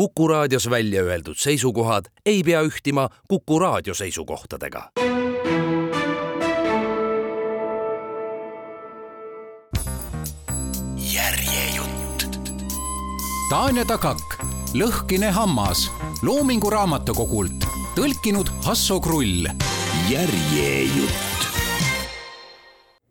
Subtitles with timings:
[0.00, 4.90] Kuku raadios välja öeldud seisukohad ei pea ühtima Kuku raadio seisukohtadega.
[10.96, 12.38] järjejutt.
[13.50, 14.44] Tanja Takak,
[14.74, 15.92] Lõhkine hammas
[16.22, 17.64] Loomingu Raamatukogult,
[17.94, 19.46] tõlkinud Hasso Krull.
[20.10, 21.44] järjejutt.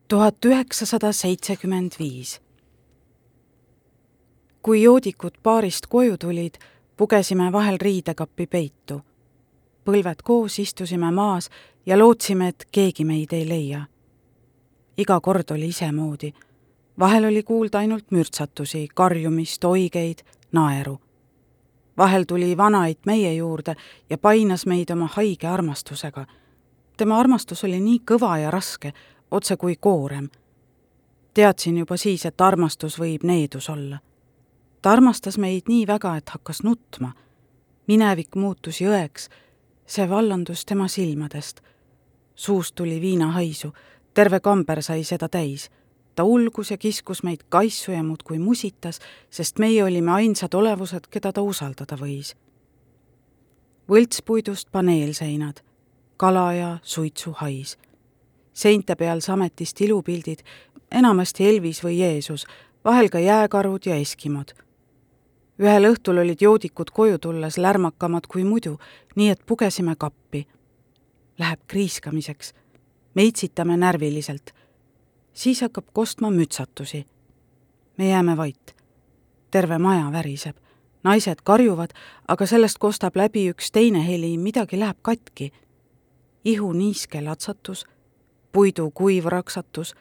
[0.08, 2.40] tuhat üheksasada seitsekümmend viis
[4.62, 6.58] kui joodikud baarist koju tulid,
[7.00, 9.02] pugesime vahel riidekappi peitu.
[9.86, 11.50] põlved koos istusime maas
[11.86, 13.86] ja lootsime, et keegi meid ei leia.
[14.98, 16.34] iga kord oli isemoodi.
[17.00, 20.20] vahel oli kuulda ainult mürtsatusi, karjumist, oigeid,
[20.52, 21.00] naeru.
[21.98, 23.76] vahel tuli vanaid meie juurde
[24.10, 26.26] ja painas meid oma haige armastusega.
[26.98, 28.94] tema armastus oli nii kõva ja raske,
[29.32, 30.30] otse kui koorem.
[31.34, 34.09] teadsin juba siis, et armastus võib needus olla
[34.82, 37.14] ta armastas meid nii väga, et hakkas nutma.
[37.88, 39.30] minevik muutus jõeks,
[39.86, 41.62] see vallandus tema silmadest.
[42.36, 43.74] suust tuli viinahaisu,
[44.14, 45.70] terve kamber sai seda täis.
[46.16, 51.34] ta ulgus ja kiskus meid kaisu ja muudkui musitas, sest meie olime ainsad olevused, keda
[51.34, 52.36] ta usaldada võis.
[53.90, 55.60] võltspuidust paneelseinad,
[56.18, 57.78] kala ja suitsuhais.
[58.54, 60.40] seinte peal sametist ilupildid,
[60.92, 62.46] enamasti Elvis või Jeesus,
[62.86, 64.54] vahel ka jääkarud ja eskimod
[65.60, 68.78] ühel õhtul olid joodikud koju tulles lärmakamad kui muidu,
[69.16, 70.48] nii et pugesime kappi.
[71.40, 72.54] Läheb kriiskamiseks.
[73.16, 74.52] me itsitame närviliselt.
[75.34, 77.06] siis hakkab kostma mütsatusi.
[77.98, 78.76] me jääme vait.
[79.52, 80.56] terve maja väriseb.
[81.04, 81.90] naised karjuvad,
[82.28, 85.52] aga sellest kostab läbi üks teine heli, midagi läheb katki.
[86.46, 87.86] ihu niiske latsatus,
[88.52, 89.96] puidu kuiv raksatus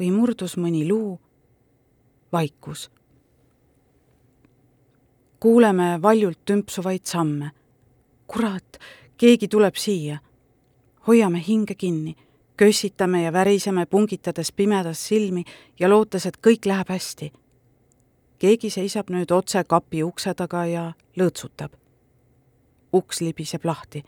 [0.00, 1.20] või murdus mõni luu.
[2.32, 2.90] vaikus
[5.40, 7.50] kuuleme valjult tümpsuvaid samme.
[8.26, 8.78] kurat,
[9.16, 10.18] keegi tuleb siia.
[11.06, 12.16] hoiame hinge kinni,
[12.56, 15.44] kössitame ja väriseme, pungitades pimedas silmi
[15.78, 17.32] ja lootes, et kõik läheb hästi.
[18.38, 21.70] keegi seisab nüüd otse kapi ukse taga ja lõõtsutab.
[22.92, 24.04] uks libiseb lahti.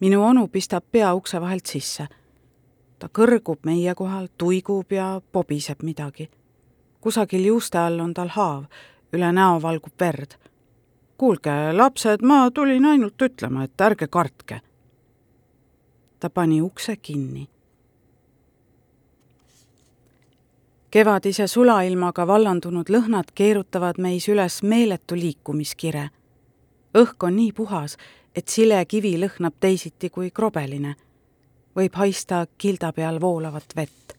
[0.00, 2.08] minu onu pistab pea ukse vahelt sisse.
[2.98, 6.30] ta kõrgub meie kohal, tuigub ja pobiseb midagi.
[7.00, 8.64] kusagil juuste all on tal haav,
[9.12, 10.34] üle näo valgub verd
[11.24, 14.60] kuulge, lapsed, ma tulin ainult ütlema, et ärge kartke.
[16.20, 17.48] ta pani ukse kinni.
[20.90, 26.10] kevadise sulailmaga vallandunud lõhnad keerutavad meis üles meeletu liikumiskire.
[26.94, 27.96] õhk on nii puhas,
[28.36, 30.94] et silekivi lõhnab teisiti kui krobeline.
[31.76, 34.12] võib haista kilda peal voolavat vett.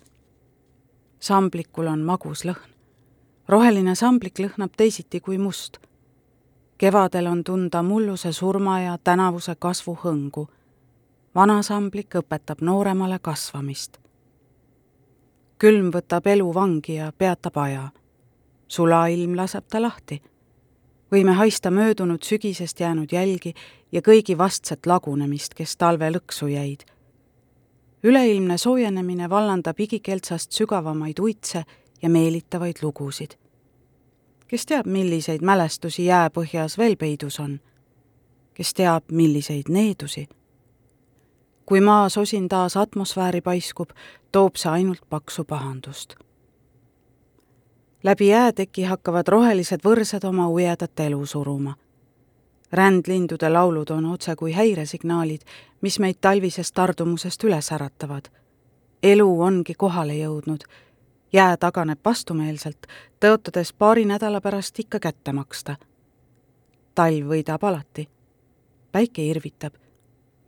[1.19, 2.69] samblikul on magus lõhn.
[3.47, 5.85] roheline samblik lõhnab teisiti kui must
[6.85, 10.47] kevadel on tunda mulluse surma ja tänavuse kasvu hõngu.
[11.35, 13.97] vanasamblik õpetab nooremale kasvamist.
[15.57, 17.89] külm võtab elu vangi ja peatab aja.
[18.67, 20.21] sulailm laseb ta lahti.
[21.11, 23.53] võime haista möödunud sügisest jäänud jälgi
[23.91, 26.85] ja kõigi vastset lagunemist, kes talve lõksu jäid.
[28.03, 31.63] üleilmne soojenemine vallandab igikeltsast sügavamaid uitse
[32.01, 33.44] ja meelitavaid lugusid
[34.47, 37.59] kes teab, milliseid mälestusi jääpõhjas veel peidus on?
[38.53, 40.27] kes teab, milliseid needusi?
[41.65, 43.89] kui maa sosin taas atmosfääri paiskub,
[44.31, 46.15] toob see ainult paksu pahandust.
[48.03, 51.75] läbi jääteki hakkavad rohelised võrsed oma ujedat elu suruma.
[52.71, 55.41] rändlindude laulud on otse kui häiresignaalid,
[55.81, 58.29] mis meid talvisest tardumusest üles äratavad.
[59.03, 60.63] elu ongi kohale jõudnud
[61.33, 62.87] jää taganeb vastumeelselt,
[63.19, 65.75] tõotades paari nädala pärast ikka kätte maksta.
[66.95, 68.09] talv võidab alati.
[68.91, 69.73] päike irvitab.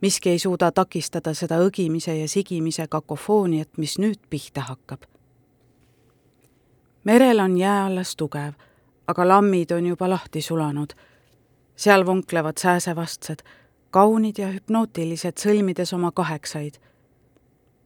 [0.00, 5.02] miski ei suuda takistada seda õgimise ja sigimise kakofooniat, mis nüüd pihta hakkab.
[7.04, 8.52] merel on jää alles tugev,
[9.06, 10.92] aga lammid on juba lahti sulanud.
[11.76, 13.42] seal vonklevad sääsevastsed,
[13.90, 16.78] kaunid ja hüpnootilised, sõlmides oma kaheksaid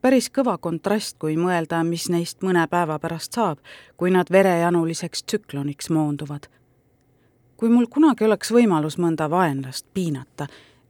[0.02, 3.62] päris kõva kontrast, kui mõelda, mis neist mõne päeva pärast saab,
[3.96, 6.50] kui nad verejanuliseks tsükloniks moonduvad.
[7.56, 10.46] kui mul kunagi oleks võimalus mõnda vaenlast piinata,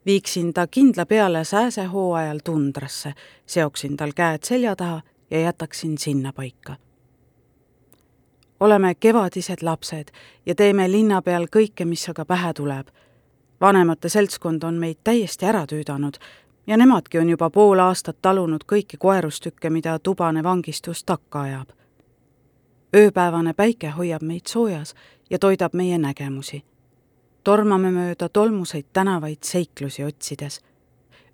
[0.07, 3.13] viiksin ta kindla peale sääsehooajal tundrasse,
[3.47, 6.77] seoksin tal käed selja taha ja jätaksin sinnapaika.
[8.61, 10.09] oleme kevadised lapsed
[10.47, 12.87] ja teeme linna peal kõike, mis aga pähe tuleb.
[13.61, 16.17] vanemate seltskond on meid täiesti ära tüüdanud
[16.67, 21.69] ja nemadki on juba pool aastat talunud kõiki koerustükke, mida tubane vangistus takka ajab.
[22.97, 24.95] ööpäevane päike hoiab meid soojas
[25.31, 26.65] ja toidab meie nägemusi.
[27.45, 30.61] tormame mööda tolmuseid tänavaid seiklusi otsides.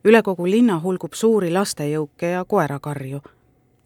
[0.04, 3.20] üle kogu linna hulgub suuri lastejõuke ja koerakarju.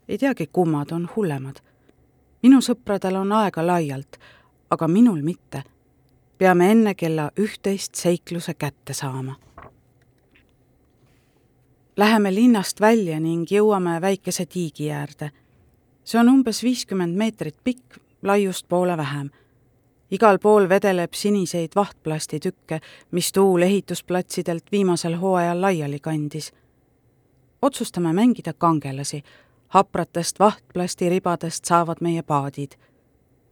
[0.08, 1.56] ei teagi, kummad on hullemad.
[2.42, 4.16] minu sõpradel on aega laialt,
[4.70, 5.62] aga minul mitte.
[6.38, 9.34] peame enne kella üht-teist seikluse kätte saama
[11.96, 15.30] Läheme linnast välja ning jõuame väikese tiigi äärde.
[16.04, 19.30] see on umbes viiskümmend meetrit pikk, laiust poole vähem.
[20.10, 22.80] igal pool vedeleb siniseid vahtplastitükke,
[23.10, 26.52] mis tuul ehitusplatsidelt viimasel hooajal laiali kandis.
[27.62, 29.22] otsustame mängida kangelasi.
[29.68, 32.72] hapratest vahtplastiribadest saavad meie paadid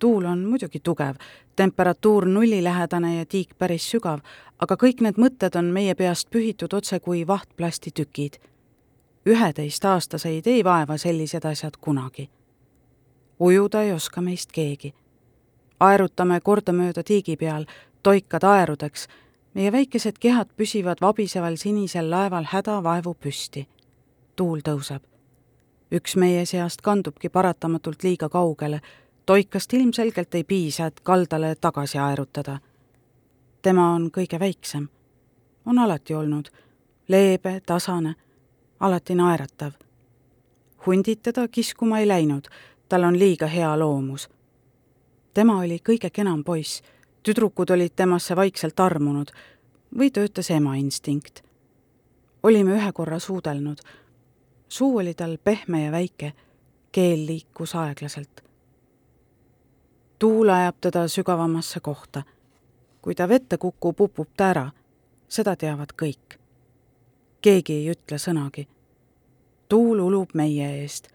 [0.00, 1.14] tuul on muidugi tugev,
[1.56, 4.20] temperatuur nullilähedane ja tiik päris sügav,
[4.58, 8.40] aga kõik need mõtted on meie peast pühitud otse kui vahtplastitükid.
[9.26, 12.30] üheteistaastaseid ei vaeva sellised asjad kunagi.
[13.40, 14.94] ujuda ei oska meist keegi.
[15.80, 17.64] aerutame kordamööda tiigi peal,
[18.02, 19.08] toikad aerudeks,
[19.54, 23.68] meie väikesed kehad püsivad vabiseval sinisel laeval hädavaevu püsti.
[24.36, 25.02] tuul tõuseb.
[25.92, 28.80] üks meie seast kandubki paratamatult liiga kaugele
[29.30, 32.58] toikast ilmselgelt ei piisa, et kaldale tagasi aerutada.
[33.62, 34.88] tema on kõige väiksem.
[35.66, 36.48] on alati olnud.
[37.08, 38.14] leebe, tasane,
[38.80, 39.72] alati naeratav.
[40.86, 42.48] hundid teda kiskuma ei läinud,
[42.88, 44.28] tal on liiga hea loomus.
[45.34, 46.82] tema oli kõige kenam poiss,
[47.22, 49.30] tüdrukud olid temasse vaikselt armunud
[49.98, 51.42] või töötas ema instinkt.
[52.42, 53.78] olime ühe korra suudelnud.
[54.68, 56.32] suu oli tal pehme ja väike,
[56.92, 58.49] keel liikus aeglaselt
[60.20, 62.22] tuul ajab teda sügavamasse kohta.
[63.02, 64.70] kui ta vette kukub, upub ta ära.
[65.28, 66.38] seda teavad kõik.
[67.42, 68.68] keegi ei ütle sõnagi.
[69.68, 71.08] tuul ulub meie eest,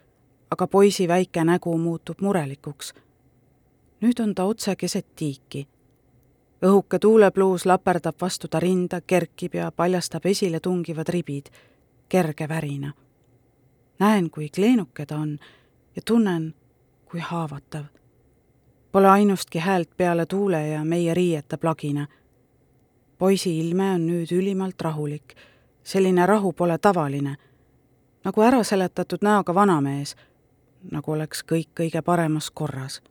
[0.52, 2.94] aga poisi väike nägu muutub murelikuks.
[4.02, 5.68] nüüd on ta otse keset tiiki.
[6.62, 11.46] õhuke tuulepluus laperdab vastu ta rinda, kerkib ja paljastab esile tungivad ribid,
[12.10, 12.94] kerge värina.
[14.00, 15.38] näen, kui kleenuke ta on
[15.96, 16.56] ja tunnen,
[17.06, 17.86] kui haavatav
[18.95, 22.07] Pole ainustki häält peale tuule ja meie riiete plagina.
[23.18, 25.36] poisi ilme on nüüd ülimalt rahulik.
[25.83, 27.36] selline rahu pole tavaline.
[28.24, 30.15] nagu ära seletatud näoga vanamees,
[30.92, 33.01] nagu oleks kõik kõige paremas korras.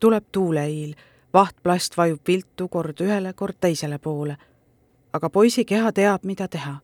[0.00, 0.94] tuleb tuuleiil,
[1.32, 4.36] vahtplast vajub viltu kord ühele, kord teisele poole.
[5.12, 6.76] aga poisi keha teab, mida teha.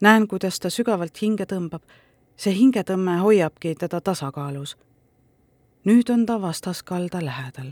[0.00, 1.82] näen, kuidas ta sügavalt hinge tõmbab.
[2.36, 4.76] see hingetõmme hoiabki teda tasakaalus
[5.86, 7.70] nüüd on ta vastaskalda lähedal.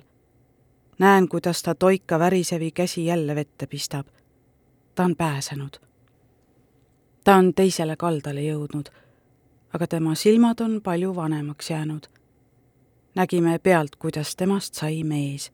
[0.99, 4.07] näen, kuidas ta toika värisevi käsi jälle vette pistab.
[4.95, 5.77] ta on pääsenud.
[7.25, 8.89] ta on teisele kaldale jõudnud,
[9.73, 12.07] aga tema silmad on palju vanemaks jäänud.
[13.15, 15.53] nägime pealt, kuidas temast sai mees.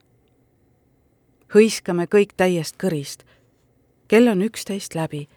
[1.54, 3.24] hõiskame kõik täiest kõrist.
[4.08, 5.28] kell on üksteist läbi.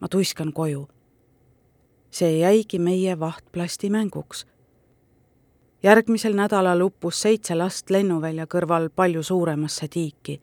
[0.00, 0.88] ma tuiskan koju.
[2.10, 4.46] see jäigi meie vahtplastimänguks
[5.84, 10.40] järgmisel nädalal uppus seitse last lennuvälja kõrval palju suuremasse tiiki.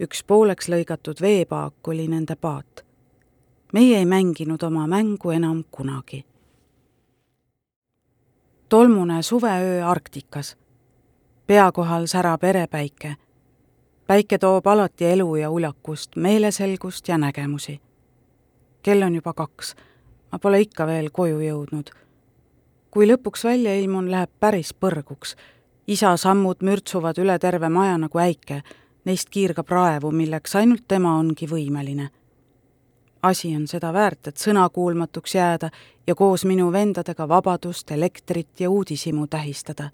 [0.00, 2.84] üks pooleks lõigatud veepaak oli nende paat.
[3.72, 6.24] meie ei mänginud oma mängu enam kunagi.
[8.68, 10.56] tolmune suveöö Arktikas.
[11.46, 13.16] pea kohal särab erepäike.
[14.06, 17.80] päike toob alati elu ja uljakust, meeleselgust ja nägemusi.
[18.82, 19.74] kell on juba kaks.
[20.32, 22.02] ma pole ikka veel koju jõudnud
[22.92, 25.36] kui lõpuks välja ilmun, läheb päris põrguks.
[25.86, 28.62] isa sammud mürtsuvad üle terve maja nagu äike,
[29.04, 32.08] neist kiirgab raevu, milleks ainult tema ongi võimeline.
[33.22, 35.70] asi on seda väärt, et sõnakuulmatuks jääda
[36.06, 39.90] ja koos minu vendadega vabadust, elektrit ja uudishimu tähistada.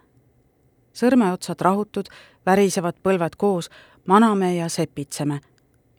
[0.95, 2.07] sõrmeotsad rahutud,
[2.47, 3.71] värisevad põlved koos,
[4.07, 5.41] maname ja sepitseme.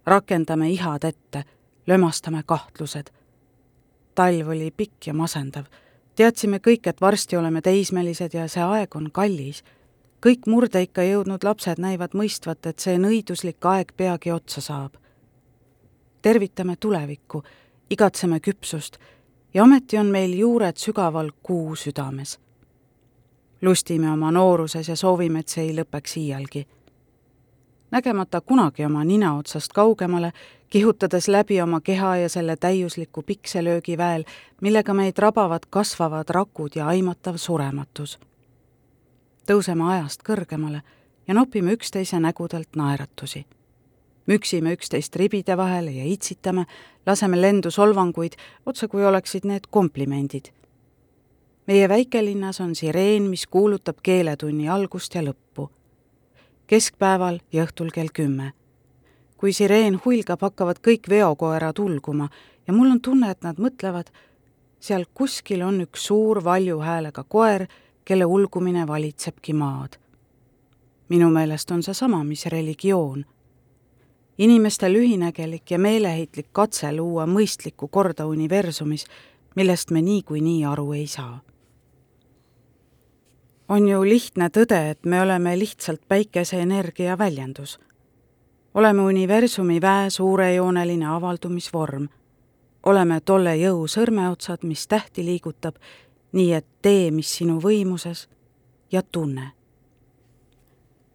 [0.06, 1.44] rakendame ihad ette,
[1.88, 3.10] lömastame kahtlused.
[4.16, 5.64] talv oli pikk ja masendav
[6.20, 9.64] teadsime kõik, et varsti oleme teismelised ja see aeg on kallis.
[10.26, 14.94] kõik murdeikka jõudnud lapsed näivad mõistvat, et see nõiduslik aeg peagi otsa saab.
[16.22, 17.44] tervitame tulevikku,
[17.90, 18.98] igatseme küpsust
[19.54, 22.40] ja ometi on meil juured sügaval kuu südames.
[23.62, 26.68] lustime oma nooruses ja soovime, et see ei lõpeks iialgi
[27.92, 30.32] nägemata kunagi oma nina otsast kaugemale,
[30.70, 34.24] kihutades läbi oma keha ja selle täiusliku pikselöögi väel,
[34.62, 38.20] millega meid rabavad kasvavad rakud ja aimatav surematus.
[39.52, 40.82] tõuseme ajast kõrgemale
[41.28, 43.46] ja nopime üksteise nägudelt naeratusi.
[44.26, 46.66] müksime üksteist ribide vahele ja itsitame,
[47.06, 48.34] laseme lendu solvanguid,
[48.66, 50.46] otse kui oleksid need komplimendid.
[51.68, 55.70] meie väikelinnas on sireen, mis kuulutab keeletunni algust ja lõppu
[56.70, 58.54] keskpäeval ja õhtul kell kümme.
[59.40, 62.28] Kui sireen huilgab, hakkavad kõik veokoerad ulguma
[62.68, 64.12] ja mul on tunne, et nad mõtlevad,
[64.80, 67.66] seal kuskil on üks suur valju häälega koer,
[68.06, 69.98] kelle ulgumine valitsebki maad.
[71.10, 73.26] minu meelest on see sama, mis religioon.
[74.38, 79.06] inimeste lühinägelik ja meeleheitlik katse luua mõistlikku korda universumis,
[79.56, 81.42] millest me niikuinii aru ei saa.
[83.70, 87.80] on ju lihtne tõde, et me oleme lihtsalt päikeseenergia väljendus.
[88.74, 92.08] Oleme universumi väe suurejooneline avaldumisvorm
[92.84, 95.76] oleme tolle jõu sõrmeotsad, mis tähti liigutab,
[96.32, 98.28] nii et tee, mis sinu võimuses
[98.92, 99.52] ja tunne.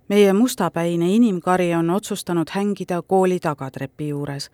[0.08, 4.50] meie mustapäine inimkari on otsustanud hängida kooli tagatrepi juures.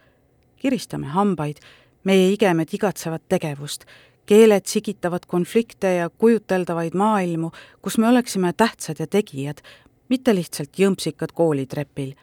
[0.57, 1.57] kiristame hambaid,
[2.05, 3.85] meie igemed igatsevad tegevust,
[4.27, 7.51] keeled sigitavad konflikte ja kujuteldavaid maailmu,
[7.83, 9.59] kus me oleksime tähtsad ja tegijad,
[10.09, 12.15] mitte lihtsalt jõmpsikad koolitrepil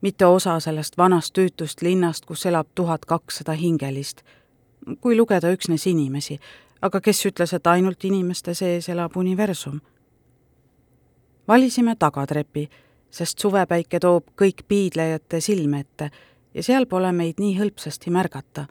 [0.00, 4.22] mitte osa sellest vanast tüütust linnast, kus elab tuhat kakssada hingelist,
[5.00, 6.38] kui lugeda üksnes inimesi,
[6.82, 9.80] aga kes ütles, et ainult inimeste sees elab universum?
[11.48, 12.68] valisime tagatrepi,
[13.10, 16.10] sest suvepäike toob kõik piidlejate silme ette
[16.54, 18.66] ja seal pole meid nii hõlpsasti märgata.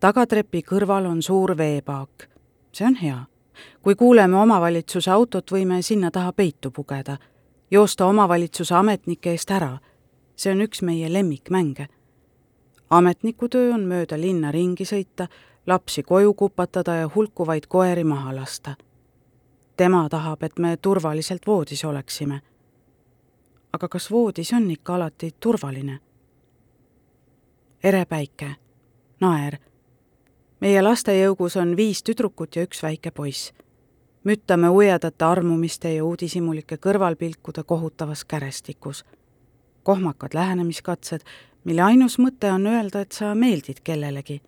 [0.00, 2.28] tagatrepi kõrval on suur veepaak.
[2.72, 3.18] see on hea.
[3.82, 7.18] kui kuuleme omavalitsuse autot, võime sinna taha peitu pugeda,
[7.70, 9.78] joosta omavalitsuse ametnike eest ära
[10.42, 11.86] see on üks meie lemmikmänge.
[12.90, 15.28] ametniku töö on mööda linna ringi sõita,
[15.66, 18.74] lapsi koju kupatada ja hulkuvaid koeri maha lasta.
[19.76, 22.40] tema tahab, et me turvaliselt voodis oleksime.
[23.72, 26.00] aga kas voodis on ikka alati turvaline?
[27.84, 28.54] ere päike,
[29.20, 29.58] naer.
[30.60, 33.52] meie lastejõugus on viis tüdrukut ja üks väike poiss
[34.24, 39.04] müttame ujedate armumiste ja uudishimulike kõrvalpilkude kohutavas kärestikus
[39.82, 41.20] kohmakad lähenemiskatsed,
[41.64, 44.42] mille ainus mõte on öelda, et sa meeldid kellelegi.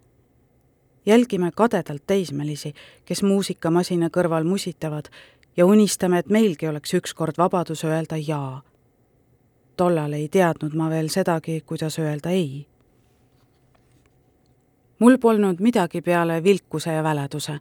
[1.06, 2.74] jälgime kadedalt teismelisi,
[3.04, 5.08] kes muusikamasina kõrval musitavad
[5.56, 8.62] ja unistame, et meilgi oleks ükskord vabadus öelda jaa.
[9.76, 12.66] tollal ei teadnud ma veel sedagi, kuidas öelda ei.
[14.98, 17.60] mul polnud midagi peale vilkuse ja väleduse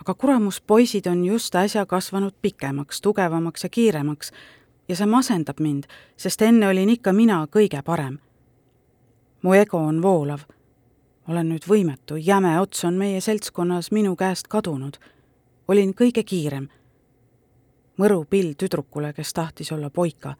[0.00, 4.32] aga kuramus, poisid on just äsja kasvanud pikemaks, tugevamaks ja kiiremaks
[4.88, 5.84] ja see masendab mind,
[6.16, 8.18] sest enne olin ikka mina kõige parem.
[9.42, 10.40] mu ego on voolav.
[11.28, 14.96] olen nüüd võimetu, jäme ots on meie seltskonnas minu käest kadunud.
[15.68, 16.68] olin kõige kiirem.
[17.98, 20.34] mõru pill tüdrukule, kes tahtis olla poika.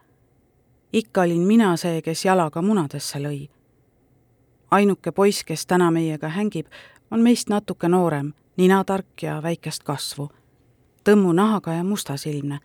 [0.92, 3.48] ikka olin mina see, kes jalaga munadesse lõi.
[4.70, 6.66] ainuke poiss, kes täna meiega hängib,
[7.10, 10.30] on meist natuke noorem, ninatark ja väikest kasvu.
[11.04, 12.60] tõmmu nahaga ja mustasilmne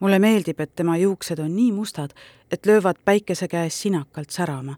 [0.00, 2.10] mulle meeldib, et tema juuksed on nii mustad,
[2.50, 4.76] et löövad päikese käes sinakalt särama.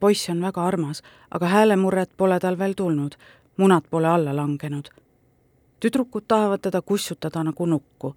[0.00, 3.12] poiss on väga armas, aga häälemurret pole tal veel tulnud,
[3.56, 4.88] munad pole alla langenud.
[5.80, 8.14] tüdrukud tahavad teda kussutada nagu nukku.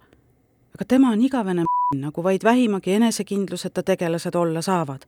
[0.74, 1.64] aga tema on igavene
[1.94, 5.02] nagu vaid vähimagi enesekindluseta tegelased olla saavad.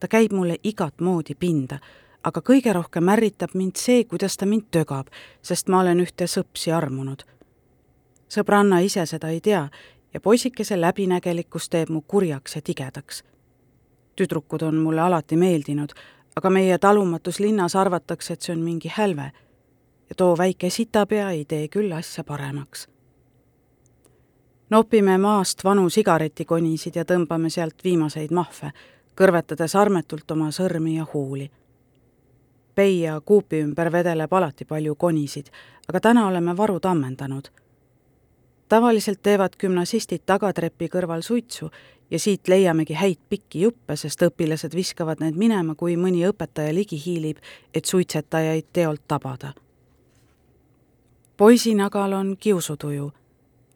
[0.00, 1.78] ta käib mulle igat moodi pinda,
[2.24, 5.06] aga kõige rohkem ärritab mind see, kuidas ta mind tögab,
[5.42, 7.22] sest ma olen ühte sõpsi armunud
[8.32, 9.66] sõbranna ise seda ei tea
[10.14, 13.24] ja poisikese läbinägelikkus teeb mu kurjaks ja tigedaks.
[14.16, 15.88] tüdrukud on mulle alati meeldinud,
[16.36, 19.32] aga meie talumatus linnas arvatakse, et see on mingi hälve
[20.08, 22.88] ja too väike sitapea ei tee küll asja paremaks.
[24.70, 28.72] nopime maast vanu sigaretikonisid ja tõmbame sealt viimaseid mahve,
[29.20, 31.50] kõrvetades armetult oma sõrmi ja huuli.
[32.74, 35.46] pei ja kuupi ümber vedeleb alati palju konisid,
[35.88, 37.48] aga täna oleme varud ammendanud
[38.72, 41.66] tavaliselt teevad gümnasistid tagatrepi kõrval suitsu
[42.10, 46.96] ja siit leiamegi häid pikki juppe, sest õpilased viskavad need minema, kui mõni õpetaja ligi
[46.96, 47.42] hiilib,
[47.74, 49.52] et suitsetajaid teolt tabada.
[51.36, 53.12] poisinagal on kiusutuju.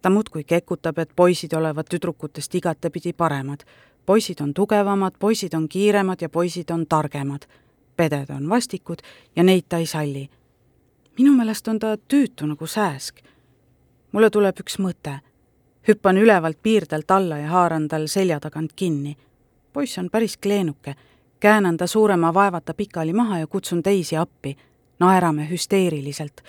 [0.02, 3.60] ta muudkui kekutab, et poisid olevat tüdrukutest igatepidi paremad.
[4.06, 7.42] poisid on tugevamad, poisid on kiiremad ja poisid on targemad.
[7.96, 8.98] peded on vastikud
[9.36, 10.30] ja neid ta ei salli.
[11.18, 13.26] minu meelest on ta tüütu nagu sääsk
[14.16, 15.18] mulle tuleb üks mõte.
[15.88, 19.16] hüppan ülevalt piirdelt alla ja haaran tal selja tagant kinni.
[19.72, 20.94] poiss on päris kleenuke,
[21.40, 24.56] käänan ta suurema vaevata pikali maha ja kutsun teisi appi.
[24.98, 26.42] naerame hüsteeriliselt.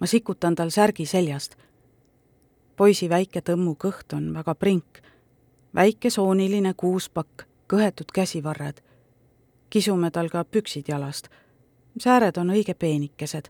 [0.00, 1.56] ma sikutan tal särgi seljast.
[2.76, 4.98] poisi väike tõmmu kõht on väga prink.
[5.74, 8.82] väike sooniline kuuspakk, kõhetud käsivarred.
[9.70, 11.28] kisume tal ka püksid jalast.
[11.98, 13.48] sääred on õige peenikesed.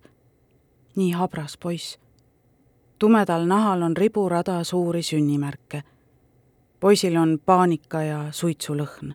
[0.97, 2.01] nii habras poiss
[3.02, 5.82] tumedal nahal on riburada suuri sünnimärke.
[6.80, 9.14] poisil on paanika ja suitsulõhn.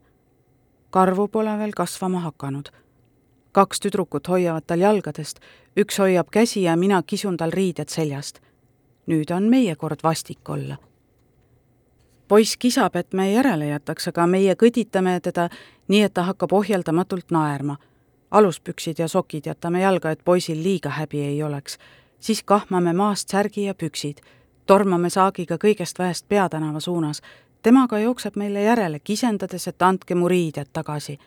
[0.89, 2.69] karvu pole veel kasvama hakanud.
[3.51, 5.39] kaks tüdrukut hoiavad tal jalgadest,
[5.77, 8.39] üks hoiab käsi ja mina kisun tal riided seljast.
[9.07, 10.77] nüüd on meie kord vastik olla
[12.27, 15.49] poiss kisab, et me järele jätaks, aga meie kõditame teda
[15.87, 17.77] nii, et ta hakkab ohjeldamatult naerma.
[18.31, 21.77] aluspüksid ja sokid jätame jalga, et poisil liiga häbi ei oleks.
[22.19, 24.17] Siis kahmame maast särgi ja püksid,
[24.65, 27.21] tormame saagiga kõigest väest peatänava suunas.
[27.61, 31.19] temaga jookseb meile järele, kisendades, et andke mu riided tagasi.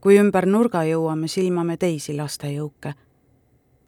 [0.00, 2.94] kui ümber nurga jõuame, silmame teisi lastejõuke.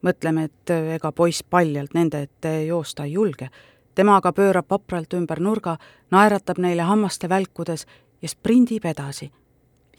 [0.03, 3.51] mõtleme, et ega poiss paljalt nende ette joosta ei julge
[3.97, 5.79] tema aga pöörab vapralt ümber nurga,
[6.13, 7.87] naeratab neile hammaste välkudes
[8.23, 9.33] ja sprindib edasi.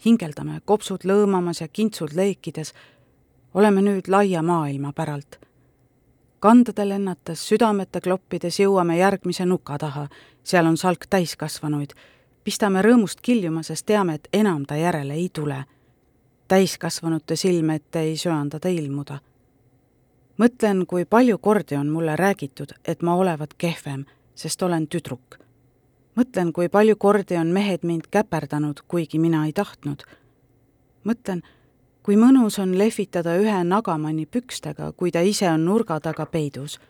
[0.04, 2.72] hingeldame, kopsud lõõmamas ja kintsud leikides.
[3.54, 5.47] oleme nüüd laia maailma päralt.
[6.40, 10.08] Kandade lennates, südamete kloppides jõuame järgmise nuka taha,
[10.44, 11.94] seal on salk täiskasvanuid.
[12.44, 15.64] pistame rõõmust kiljuma, sest teame, et enam ta järele ei tule.
[16.48, 19.20] täiskasvanute silme ette ei söandada ilmuda
[20.38, 24.04] mõtlen, kui palju kordi on mulle räägitud, et ma olevat kehvem,
[24.34, 25.38] sest olen tüdruk.
[26.18, 30.02] mõtlen, kui palju kordi on mehed mind käperdanud, kuigi mina ei tahtnud.
[31.04, 31.42] mõtlen,
[32.08, 36.80] kui mõnus on lehvitada ühe nagamanni pükstega, kui ta ise on nurga taga peidus.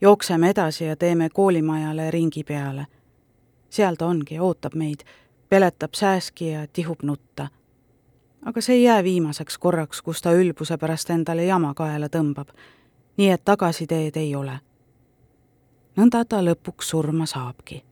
[0.00, 2.86] jookseme edasi ja teeme koolimajale ringi peale.
[3.68, 5.04] seal ta ongi, ootab meid,
[5.48, 7.48] peletab sääski ja tihub nutta
[8.42, 12.48] aga see ei jää viimaseks korraks, kus ta ülbuse pärast endale jama kaela tõmbab.
[13.16, 14.58] nii et tagasiteed ei ole.
[15.96, 17.84] nõnda ta lõpuks surma saabki.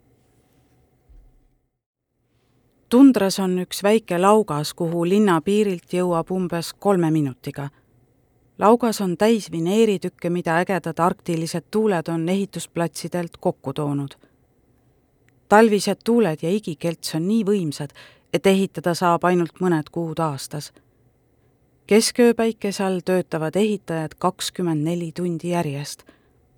[2.89, 7.69] Tundras on üks väike laugas, kuhu linna piirilt jõuab umbes kolme minutiga.
[8.59, 14.15] laugas on täis vineeritükke, mida ägedad arktilised tuuled on ehitusplatsidelt kokku toonud.
[15.49, 17.91] talvised tuuled ja igikelts on nii võimsad,
[18.33, 20.73] et ehitada saab ainult mõned kuud aastas.
[21.87, 26.05] keskööpäikese all töötavad ehitajad kakskümmend neli tundi järjest.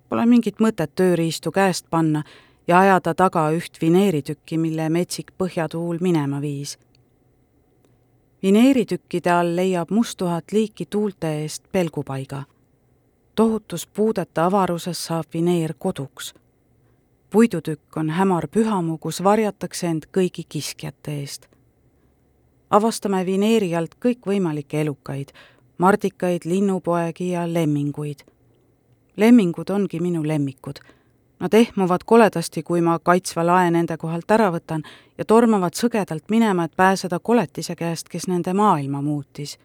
[0.09, 2.23] Pole mingit mõtet tööriistu käest panna
[2.71, 6.77] ja ajada taga üht vineeritükki, mille metsik põhjatuul minema viis.
[8.43, 12.43] vineeritükkide all leiab musttuhat liiki tuulte eest pelgupaiga.
[13.35, 16.33] tohutus puudete avaruses saab vineer koduks
[17.29, 21.51] puidutükk on hämar pühamu, kus varjatakse end kõigi kiskjate eest
[22.69, 25.31] avastame vineeri alt kõikvõimalikke elukaid,
[25.77, 28.23] mardikaid, linnupoegi ja lemminguid.
[29.17, 30.79] lemmingud ongi minu lemmikud.
[31.41, 34.83] Nad ehmuvad koledasti, kui ma kaitsva lae nende kohalt ära võtan
[35.17, 39.57] ja tormavad sõgedalt minema, et pääseda koletise käest, kes nende maailma muutis.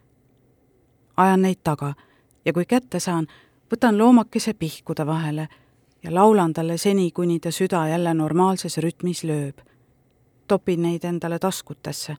[1.16, 1.94] ajan neid taga
[2.44, 3.26] ja kui kätte saan,
[3.74, 5.48] võtan loomakese pihkude vahele
[6.02, 9.60] ja laulan talle seni, kuni ta süda jälle normaalses rütmis lööb.
[10.48, 12.16] topin neid endale taskutesse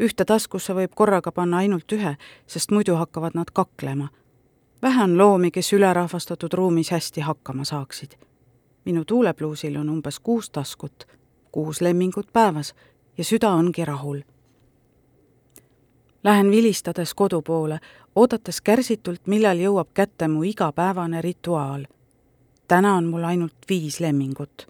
[0.00, 4.08] ühte taskusse võib korraga panna ainult ühe, sest muidu hakkavad nad kaklema.
[4.82, 8.16] vähe on loomi, kes ülerahvastatud ruumis hästi hakkama saaksid.
[8.84, 11.06] Minu tuulepluusil on umbes kuus taskut,
[11.52, 12.74] kuus lemmingut päevas
[13.18, 14.20] ja süda ongi rahul.
[16.24, 17.78] Lähen vilistades kodu poole,
[18.14, 21.86] oodates kärsitult, millal jõuab kätte mu igapäevane rituaal.
[22.68, 24.66] täna on mul ainult viis lemmingut.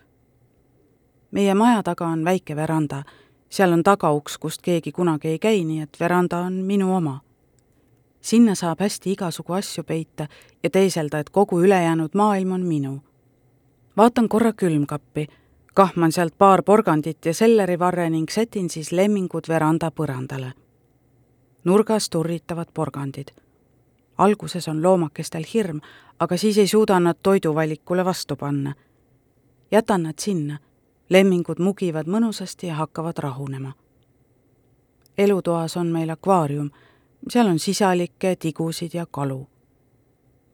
[1.30, 3.02] meie maja taga on väike veranda
[3.50, 7.20] seal on tagauks, kust keegi kunagi ei käi, nii et veranda on minu oma.
[8.20, 10.26] sinna saab hästi igasugu asju peita
[10.62, 13.00] ja teeselda, et kogu ülejäänud maailm on minu.
[13.96, 15.26] Vaatan korra külmkappi,
[15.74, 20.52] kahman sealt paar porgandit ja sellerivarre ning sätin siis lemmingud veranda põrandale.
[21.64, 23.28] nurgas turritavad porgandid.
[24.18, 25.80] alguses on loomakestel hirm,
[26.18, 28.74] aga siis ei suuda nad toiduvalikule vastu panna.
[29.70, 30.58] jätan nad sinna
[31.10, 33.72] lemmingud mugivad mõnusasti ja hakkavad rahunema.
[35.18, 36.70] elutoas on meil akvaarium,
[37.28, 39.48] seal on sisalikke, tigusid ja kalu.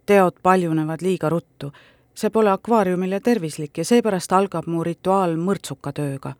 [0.06, 1.72] teod paljunevad liiga ruttu,
[2.16, 6.34] see pole akvaariumile tervislik ja seepärast algab mu rituaal mõrtsukatööga.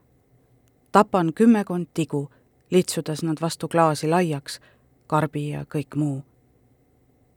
[0.93, 2.31] tapan kümmekond tigu,
[2.71, 4.61] litsudes nad vastu klaasi laiaks,
[5.07, 6.23] karbi ja kõik muu.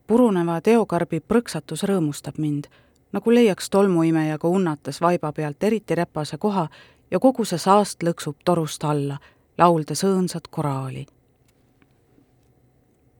[0.07, 2.67] puruneva teokarbi prõksatus rõõmustab mind
[3.11, 6.67] nagu leiaks tolmuimejaga unnates vaiba pealt eriti räpase koha
[7.11, 9.17] ja kogu see saast lõksub torust alla,
[9.57, 11.05] lauldes õõnsat koraali.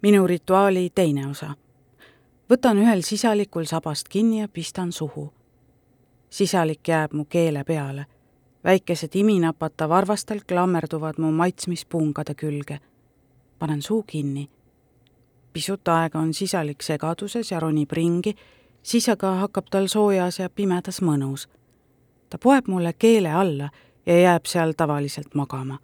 [0.02, 1.56] minu rituaali teine osa.
[2.50, 5.34] Võtan ühel sisalikul sabast kinni ja pistan suhu.
[6.30, 8.06] sisalik jääb mu keele peale.
[8.64, 12.80] väikesed iminapata varvastel klammerduvad mu maitsmispungade külge.
[13.60, 14.50] panen suu kinni.
[15.54, 18.36] pisut aega on sisalik segaduses ja ronib ringi
[18.84, 21.48] siis aga hakkab tal soojas ja pimedas mõnus.
[22.30, 23.70] ta poeb mulle keele alla
[24.06, 25.80] ja jääb seal tavaliselt magama.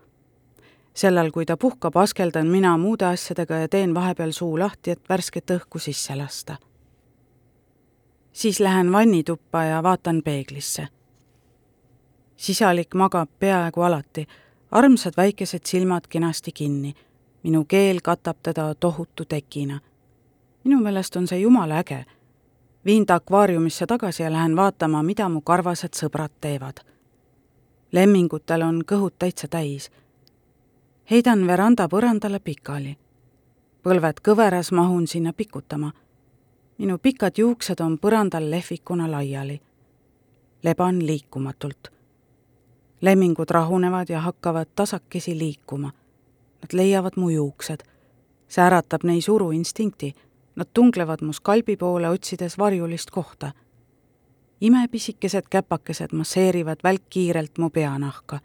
[0.95, 5.51] Sellal, kui ta puhkab, askeldan mina muude asjadega ja teen vahepeal suu lahti, et värsket
[5.51, 6.57] õhku sisse lasta.
[8.31, 10.87] siis lähen vannituppa ja vaatan peeglisse.
[12.37, 14.27] sisalik magab peaaegu alati,
[14.71, 16.93] armsad väikesed silmad kenasti kinni.
[17.43, 19.79] minu keel katab teda tohutu tekina.
[20.63, 22.05] minu meelest on see jumala äge
[22.85, 26.77] viin ta akvaariumisse tagasi ja lähen vaatama, mida mu karvased sõbrad teevad.
[27.91, 29.91] lemmingutel on kõhud täitsa täis.
[31.11, 32.97] Heidan veranda põrandale pikali.
[33.83, 35.91] põlved kõveras mahun sinna pikutama.
[36.77, 39.61] minu pikad juuksed on põrandal lehvikuna laiali.
[40.63, 41.91] leban liikumatult.
[43.01, 45.91] lemmingud rahunevad ja hakkavad tasakesi liikuma.
[46.61, 47.83] Nad leiavad mu juuksed.
[48.47, 50.13] see äratab neis uruinstinkti
[50.55, 53.51] Nad tunglevad mu skalbi poole, otsides varjulist kohta.
[54.61, 58.39] imepisikesed käpakesed masseerivad välkkiirelt mu peanahka.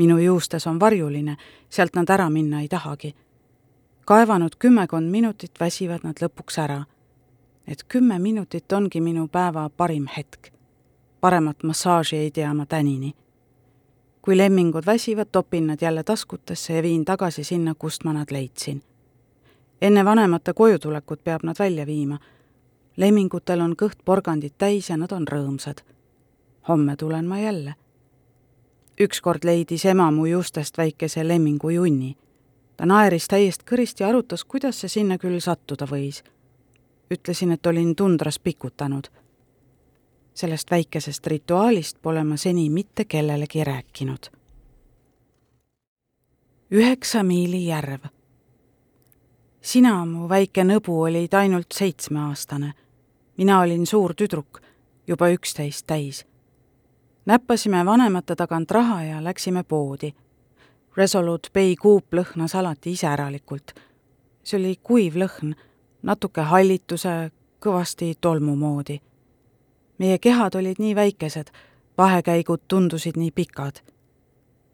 [0.00, 1.36] Minu juustes on varjuline,
[1.68, 3.14] sealt nad ära minna ei tahagi.
[4.04, 6.84] kaevanud kümmekond minutit väsivad nad lõpuks ära.
[7.66, 10.52] et kümme minutit ongi minu päeva parim hetk.
[11.20, 13.14] paremat massaaži ei tea ma tänini
[14.22, 18.82] kui lemmingud väsivad, topin nad jälle taskutesse ja viin tagasi sinna, kust ma nad leidsin
[19.82, 22.18] enne vanemate kojutulekut peab nad välja viima.
[22.96, 25.80] lemmingutel on kõht porgandit täis ja nad on rõõmsad.
[26.68, 27.74] homme tulen ma jälle.
[29.00, 32.16] Ükskord leidis ema mu juustest väikese lemmingu junni.
[32.76, 36.22] ta naeris täiest kõrist ja arutas, kuidas see sinna küll sattuda võis.
[37.10, 39.08] ütlesin, et olin tundras pikutanud.
[40.34, 44.30] sellest väikesest rituaalist pole ma seni mitte kellelegi rääkinud.
[46.70, 48.00] üheksa miili järv
[49.60, 52.72] sina, mu väike nõbu, olid ainult seitsmeaastane.
[53.36, 54.60] mina olin suur tüdruk,
[55.06, 56.26] juba üksteist täis.
[57.30, 60.12] Näppasime vanemate tagant raha ja läksime poodi.
[60.96, 63.70] Resolute Bay kuup lõhnas alati iseäralikult.
[64.42, 65.54] see oli kuiv lõhn,
[66.02, 67.30] natuke hallituse,
[67.64, 69.00] kõvasti tolmu moodi.
[69.98, 71.50] meie kehad olid nii väikesed,
[71.98, 73.76] vahekäigud tundusid nii pikad.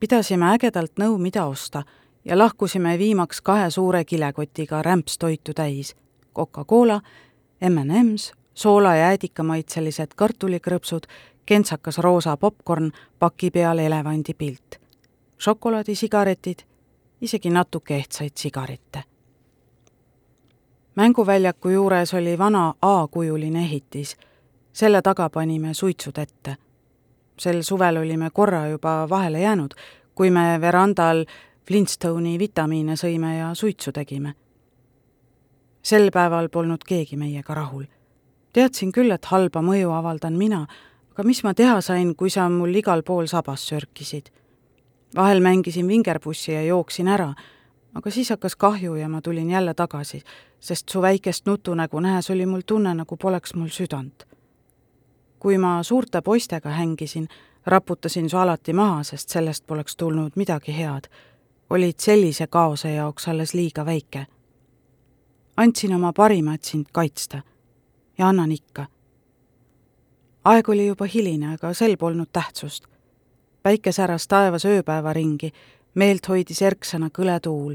[0.01, 1.83] pidasime ägedalt nõu, mida osta
[2.25, 5.97] ja lahkusime viimaks kahe suure kilekotiga rämpstoitu täis.
[6.35, 7.01] Coca-Cola,
[7.61, 11.05] M&M's, soola- ja äädikamaitselised kartulikrõpsud,
[11.47, 14.81] kentsakas roosa popkorn, paki peal elevandi pilt.
[15.39, 16.59] šokolaadisigaretid,
[17.21, 19.03] isegi natuke ehtsaid sigarette.
[20.95, 24.17] mänguväljaku juures oli vana A-kujuline ehitis.
[24.73, 26.57] selle taga panime suitsud ette.
[27.39, 29.75] sel suvel olime korra juba vahele jäänud,
[30.15, 31.25] kui me verandal
[31.67, 34.35] Flintstone'i vitamiine sõime ja suitsu tegime.
[35.83, 37.85] sel päeval polnud keegi meiega rahul.
[38.53, 40.67] teadsin küll, et halba mõju avaldan mina,
[41.17, 44.27] aga mis ma teha sain, kui sa mul igal pool sabas sörkisid.
[45.15, 47.35] vahel mängisin vingerpussi ja jooksin ära,
[47.95, 50.23] aga siis hakkas kahju ja ma tulin jälle tagasi,
[50.61, 54.27] sest su väikest nutunägu nähes oli mul tunne, nagu poleks mul südant.
[55.39, 57.29] kui ma suurte poistega hängisin,
[57.67, 61.09] raputasin su alati maha, sest sellest poleks tulnud midagi head
[61.71, 64.27] olid sellise kaose jaoks alles liiga väike.
[65.57, 67.43] andsin oma parima, et sind kaitsta
[68.19, 68.87] ja annan ikka.
[70.47, 72.87] Aeg oli juba hiline, aga sel polnud tähtsust.
[73.63, 75.51] päike säras taevas ööpäeva ringi,
[75.95, 77.75] meelt hoidis erksana kõle tuul.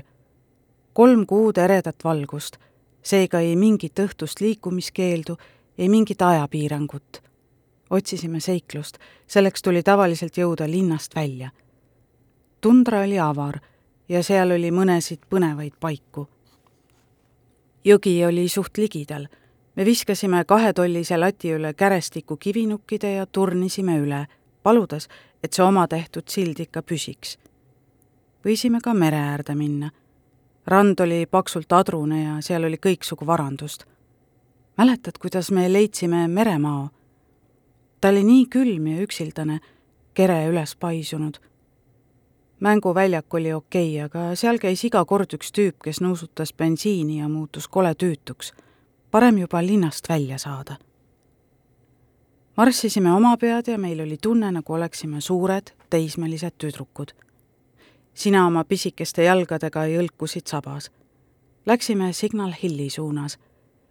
[0.94, 2.58] kolm kuud eredat valgust,
[3.04, 5.38] seega ei mingit õhtust liikumiskeeldu,
[5.78, 7.24] ei mingit ajapiirangut.
[7.90, 11.52] otsisime seiklust, selleks tuli tavaliselt jõuda linnast välja.
[12.62, 13.60] tundra oli avar
[14.10, 16.28] ja seal oli mõnesid põnevaid paiku.
[17.86, 19.28] jõgi oli suht ligidal.
[19.76, 24.26] Me viskasime kahetollise lati üle kärestiku kivinukkide ja turnisime üle,
[24.64, 25.08] paludes,
[25.44, 27.38] et see omatehtud sild ikka püsiks.
[28.46, 29.92] võisime ka mere äärde minna.
[30.66, 33.86] rand oli paksult adrune ja seal oli kõiksugu varandust.
[34.78, 36.90] mäletad, kuidas me leidsime meremao?
[38.02, 39.60] ta oli nii külm ja üksildane,
[40.14, 41.40] kere üles paisunud
[42.62, 47.30] mänguväljak oli okei okay,, aga seal käis iga kord üks tüüp, kes nuusutas bensiini ja
[47.30, 48.54] muutus kole tüütuks.
[49.12, 50.76] Parem juba linnast välja saada.
[52.58, 57.12] marssisime oma pead ja meil oli tunne, nagu oleksime suured teismelised tüdrukud.
[58.14, 60.92] sina oma pisikeste jalgadega jõlkusid sabas.
[61.66, 63.40] Läksime Signal Hilli suunas.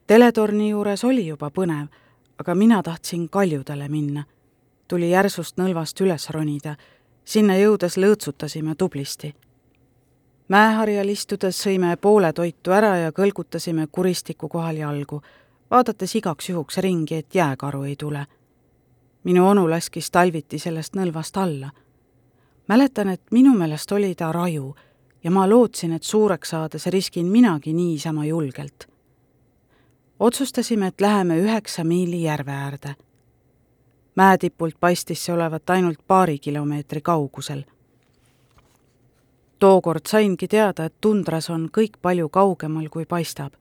[0.06, 1.86] teletorni juures oli juba põnev,
[2.38, 4.24] aga mina tahtsin kaljudele minna.
[4.88, 6.76] tuli järsust nõlvast üles ronida
[7.24, 9.34] sinna jõudes lõõtsutasime tublisti.
[10.50, 15.22] Mäeharjal istudes sõime poole toitu ära ja kõlgutasime kuristiku kohal jalgu,
[15.70, 18.26] vaadates igaks juhuks ringi, et jääkaru ei tule.
[19.24, 21.70] minu onu laskis talviti sellest nõlvast alla.
[22.68, 24.74] mäletan, et minu meelest oli ta raju
[25.24, 28.88] ja ma lootsin, et suureks saades riskin minagi niisama julgelt.
[30.20, 32.94] otsustasime, et läheme üheksa miili järve äärde.
[34.14, 37.62] mäetipult paistis see olevat ainult paari kilomeetri kaugusel.
[39.60, 43.52] Tookord saingi teada, et tundras on kõik palju kaugemal, kui paistab.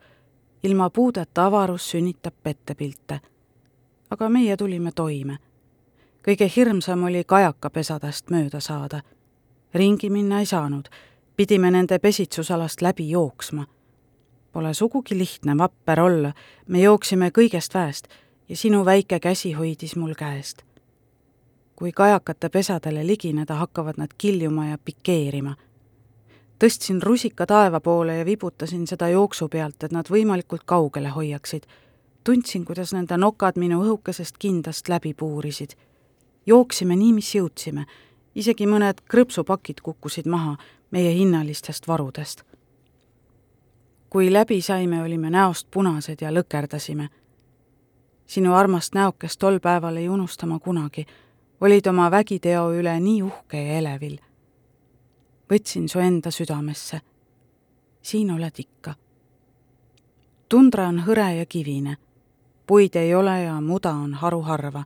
[0.63, 3.19] ilma puudeta avarus sünnitab pettepilte.
[4.09, 5.37] aga meie tulime toime
[6.29, 9.01] kõige hirmsam oli kajakapesadest mööda saada.
[9.73, 10.89] ringi minna ei saanud,
[11.35, 13.65] pidime nende pesitsusalast läbi jooksma.
[14.51, 16.33] Pole sugugi lihtne vapper olla,
[16.67, 18.07] me jooksime kõigest väest
[18.49, 20.63] ja sinu väike käsi hoidis mul käest.
[21.75, 25.55] kui kajakate pesadele ligineda, hakkavad nad kiljuma ja pikeerima.
[26.59, 31.63] Tõstsin rusika taeva poole ja vibutasin seda jooksu pealt, et nad võimalikult kaugele hoiaksid.
[32.23, 35.75] tundsin, kuidas nende nokad minu õhukesest kindast läbi puurisid
[36.49, 37.85] jooksime nii, mis jõudsime.
[38.35, 40.57] isegi mõned krõpsupakid kukkusid maha
[40.91, 42.43] meie hinnalistest varudest.
[44.09, 47.09] kui läbi saime, olime näost punased ja lõkerdasime.
[48.25, 51.05] sinu armast näokest tol päeval ei unusta ma kunagi.
[51.61, 54.17] olid oma vägiteo üle nii uhke ja elevil.
[55.51, 57.01] Võtsin su enda südamesse.
[58.01, 58.95] siin oled ikka.
[60.49, 61.97] tundra on hõre ja kivine.
[62.67, 64.83] puid ei ole ja muda on haruharva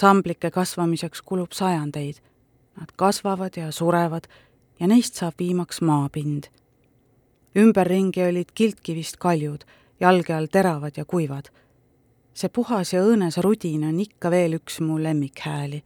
[0.00, 2.20] samblike kasvamiseks kulub sajandeid.
[2.80, 4.28] Nad kasvavad ja surevad
[4.80, 6.44] ja neist saab viimaks maapind.
[7.56, 9.64] ümberringi olid kiltkivist kaljud,
[10.00, 11.50] jalge all teravad ja kuivad.
[12.34, 15.82] see puhas ja õõnes rudin on ikka veel üks mu lemmikhääli.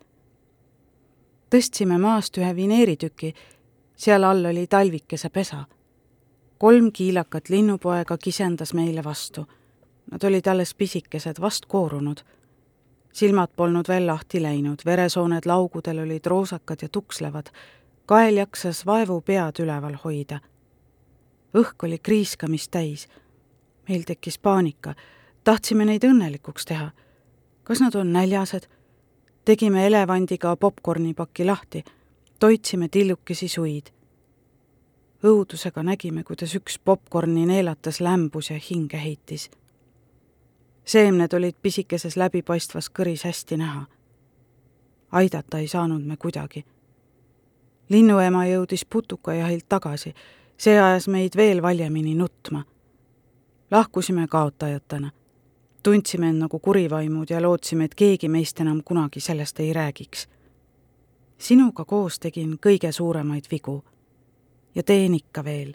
[1.51, 3.35] tõstsime maast ühe vineeritüki,
[4.05, 5.65] seal all oli talvikese pesa.
[6.59, 9.47] kolm kiilakat linnupoega kisendas meile vastu.
[10.11, 12.21] Nad olid alles pisikesed, vast koorunud
[13.15, 17.47] silmad polnud veel lahti läinud, veresooned laugudel olid roosakad ja tukslevad,
[18.07, 20.41] kael jaksas vaevu pead üleval hoida.
[21.55, 23.09] õhk oli kriiskamist täis.
[23.89, 24.95] meil tekkis paanika,
[25.45, 26.91] tahtsime neid õnnelikuks teha.
[27.63, 28.67] kas nad on näljased?
[29.45, 31.85] tegime elevandiga popkornipaki lahti,
[32.41, 33.94] toitsime tillukesi suid.
[35.25, 39.51] Õudusega nägime, kuidas üks popkorni neelates lämbus ja hinge heitis
[40.85, 43.85] seemned olid pisikeses läbipaistvas kõris hästi näha.
[45.13, 46.65] aidata ei saanud me kuidagi.
[47.89, 50.15] linnuema jõudis putukajahilt tagasi,
[50.57, 52.65] see ajas meid veel valjemini nutma.
[53.71, 55.11] lahkusime kaotajatena.
[55.83, 60.29] tundsime end nagu kurivaimud ja lootsime, et keegi meist enam kunagi sellest ei räägiks.
[61.39, 63.85] sinuga koos tegin kõige suuremaid vigu
[64.75, 65.75] ja teen ikka veel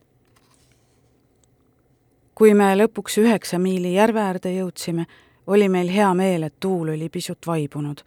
[2.39, 5.03] kui me lõpuks üheksa miili järve äärde jõudsime,
[5.51, 7.99] oli meil hea meel, et tuul oli pisut vaibunud.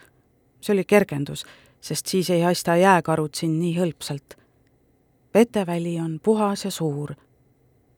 [0.60, 1.44] see oli kergendus,
[1.80, 4.36] sest siis ei haista jääkarud siin nii hõlpsalt.
[5.34, 7.14] veteväli on puhas ja suur.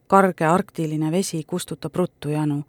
[0.07, 2.65] karge arktiline vesi kustutab ruttu janu.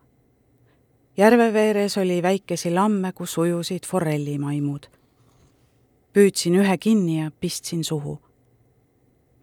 [1.18, 4.86] järve veeres oli väikesi lamme, kus ujusid forellimaimud.
[6.14, 8.20] püüdsin ühe kinni ja pistsin suhu.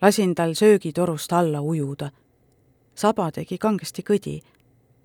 [0.03, 2.11] Lasin tal söögitorust alla ujuda
[2.95, 4.41] saba tegi kangesti kõdi.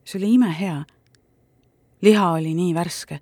[0.05, 0.85] see oli imehea.
[2.01, 3.19] liha oli nii värske.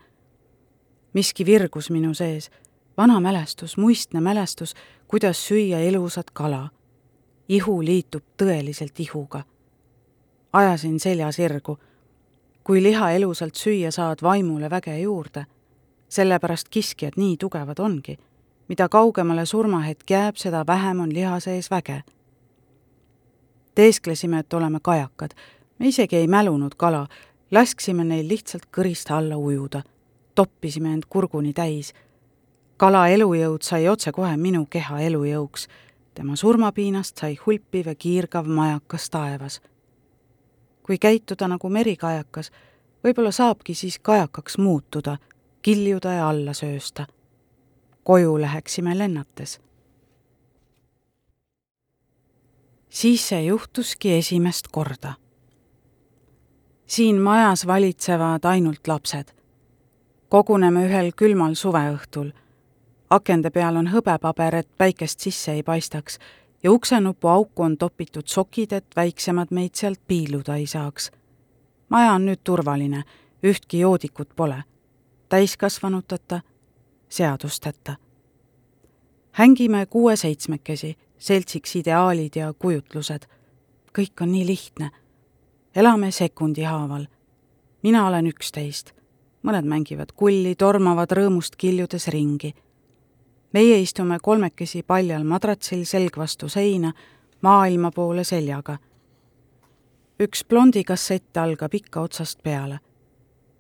[1.14, 2.50] miski virgus minu sees,
[2.98, 4.74] vana mälestus, muistne mälestus,
[5.08, 6.70] kuidas süüa elusat kala.
[7.50, 9.44] ihu liitub tõeliselt ihuga.
[10.54, 11.78] ajasin selja sirgu.
[12.64, 15.46] kui liha elusalt süüa saad, vaimule väge juurde.
[16.10, 18.18] sellepärast kiskjad nii tugevad ongi.
[18.68, 22.04] Mida kaugemale surmahetk jääb, seda vähem on liha sees väge
[23.76, 25.32] teesklesime, et oleme kajakad.
[25.80, 27.08] me isegi ei mälunud kala,
[27.52, 29.84] lasksime neil lihtsalt kõrist alla ujuda.
[30.36, 31.94] toppisime end kurguni täis.
[32.78, 35.68] kala elujõud sai otsekohe minu keha elujõuks.
[36.14, 39.62] tema surmapiinast sai hulpiv ja kiirgav majakas taevas.
[40.84, 42.52] kui käituda nagu merikajakas,
[43.04, 45.18] võib-olla saabki siis kajakaks muutuda,
[45.62, 47.08] kiljuda ja alla söösta.
[48.06, 49.60] Koju läheksime lennates
[52.96, 55.14] siis see juhtuski esimest korda.
[56.88, 59.32] siin majas valitsevad ainult lapsed.
[60.30, 62.32] koguneme ühel külmal suveõhtul.
[63.10, 66.20] akende peal on hõbepaber, et päikest sisse ei paistaks
[66.64, 71.12] ja uksenupu auku on topitud sokid, et väiksemad meid sealt piiluda ei saaks.
[71.90, 73.04] maja on nüüd turvaline,
[73.44, 74.64] ühtki joodikut pole.
[75.30, 76.42] täiskasvanuteta,
[77.10, 77.96] seadusteta.
[79.32, 83.26] hängime kuue-seitsmekesi seltsiks ideaalid ja kujutlused.
[83.98, 84.92] kõik on nii lihtne.
[85.76, 87.06] elame sekundi haaval.
[87.84, 88.92] mina olen üksteist.
[89.48, 92.54] mõned mängivad kulli, tormavad rõõmust kiljudes ringi.
[93.54, 96.94] meie istume kolmekesi paljal madratsil selg vastu seina,
[97.42, 98.78] maailma poole seljaga.
[100.20, 102.80] üks blondi kassett algab ikka otsast peale.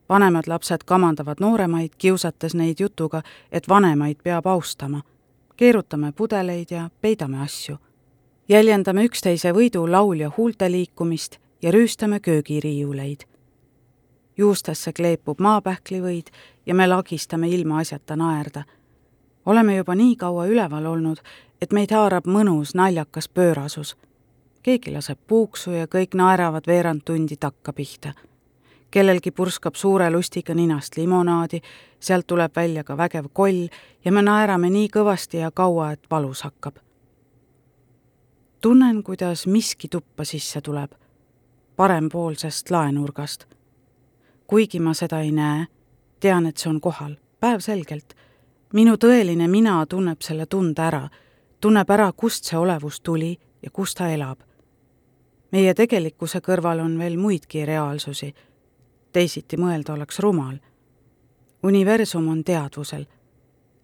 [0.09, 5.01] Vanemad lapsed kamandavad nooremaid, kiusates neid jutuga, et vanemaid peab austama.
[5.55, 7.77] keerutame pudeleid ja peidame asju.
[8.49, 13.21] jäljendame üksteise võidu laulja huulte liikumist ja rüüstame köögiriiuleid.
[14.37, 16.27] juustesse kleepub maapähklivõid
[16.65, 18.63] ja me lagistame ilmaasjata naerda
[19.45, 21.17] oleme juba nii kaua üleval olnud,
[21.61, 23.95] et meid haarab mõnus naljakas pöörasus.
[24.63, 28.13] keegi laseb puuksu ja kõik naeravad veerand tundi takka pihta.
[28.95, 31.59] Kellelgi purskab suure lustiga ninast limonaadi,
[31.99, 33.67] sealt tuleb välja ka vägev koll
[34.05, 36.77] ja me naerame nii kõvasti ja kaua, et valus hakkab.
[38.61, 40.91] tunnen, kuidas miski tuppa sisse tuleb,
[41.75, 43.45] parempoolsest laenurgast.
[44.47, 45.67] kuigi ma seda ei näe,
[46.19, 48.15] tean, et see on kohal, päevselgelt
[48.75, 51.05] minu tõeline mina tunneb selle tunde ära,
[51.61, 54.39] tunneb ära, kust see olevus tuli ja kus ta elab.
[55.51, 58.33] meie tegelikkuse kõrval on veel muidki reaalsusi.
[59.15, 60.57] Teisiti mõelda oleks rumal.
[61.63, 63.05] universum on teadvusel.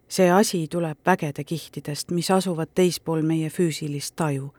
[0.07, 4.53] see asi tuleb vägede kihtidest, mis asuvad teispool meie füüsilist taju.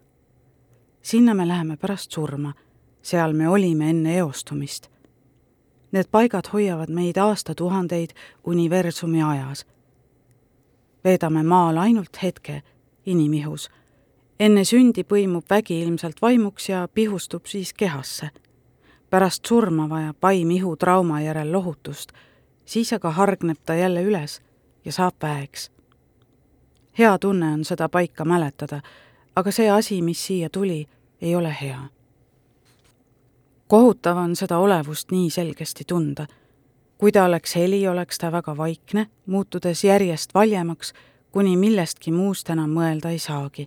[1.03, 2.55] sinna me läheme pärast surma,
[3.03, 4.89] seal me olime enne eostumist.
[5.93, 8.11] Need paigad hoiavad meid aastatuhandeid
[8.45, 9.67] universumi ajas
[11.05, 12.63] veedame maal ainult hetke
[13.07, 13.71] inimihus.
[14.41, 18.31] enne sündi põimub vägi ilmselt vaimuks ja pihustub siis kehasse.
[19.13, 22.13] Pärast surma vajab vaim ihu trauma järel lohutust,
[22.65, 24.41] siis aga hargneb ta jälle üles
[24.85, 25.71] ja saab väeks.
[26.99, 28.81] hea tunne on seda paika mäletada,
[29.37, 30.89] aga see asi, mis siia tuli,
[31.21, 31.81] ei ole hea.
[33.69, 36.27] kohutav on seda olevust nii selgesti tunda
[37.03, 40.93] kui ta oleks heli, oleks ta väga vaikne, muutudes järjest valjemaks,
[41.35, 43.65] kuni millestki muust enam mõelda ei saagi.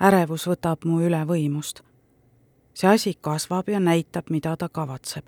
[0.00, 1.82] ärevus võtab mu üle võimust.
[2.74, 5.26] See asi kasvab ja näitab, mida ta kavatseb.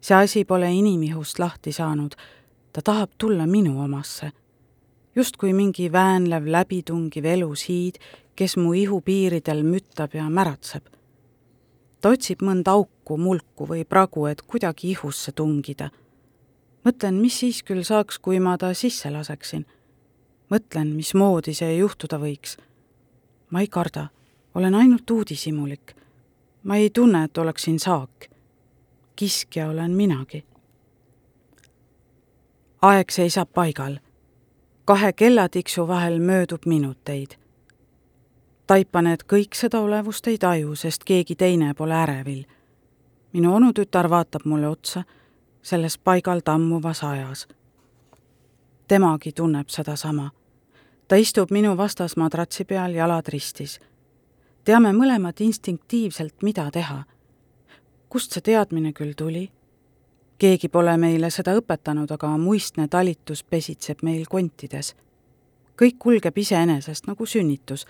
[0.00, 2.14] see asi pole inimihust lahti saanud,
[2.72, 4.32] ta tahab tulla minu omasse.
[5.16, 7.94] justkui mingi väänlev läbitungiv elus hiid,
[8.36, 10.84] kes mu ihupiiridel müttab ja märatseb.
[12.00, 15.90] ta otsib mõnda auku, mulku või pragu, et kuidagi ihusse tungida
[16.86, 19.66] mõtlen, mis siis küll saaks, kui ma ta sisse laseksin.
[20.50, 22.56] mõtlen, mismoodi see juhtuda võiks.
[23.50, 24.08] ma ei karda,
[24.54, 25.94] olen ainult uudishimulik.
[26.66, 28.10] Ma ei tunne, et oleksin saak.
[29.16, 30.44] kiskja olen minagi.
[32.82, 33.98] aeg seisab paigal.
[34.84, 37.30] kahe kellatiksu vahel möödub minuteid.
[38.66, 42.44] taipan, et kõik seda olevust ei taju, sest keegi teine pole ärevil.
[43.32, 45.04] minu onutütar vaatab mulle otsa
[45.62, 47.48] selles paigal tammuvas ajas.
[48.88, 50.30] temagi tunneb sedasama.
[51.08, 53.80] ta istub minu vastas madratsi peal, jalad ristis.
[54.66, 57.04] Teame mõlemad instinktiivselt, mida teha.
[58.08, 59.50] kust see teadmine küll tuli?
[60.38, 64.94] keegi pole meile seda õpetanud, aga muistne talitus pesitseb meil kontides.
[65.82, 67.86] kõik kulgeb iseenesest nagu sünnitus.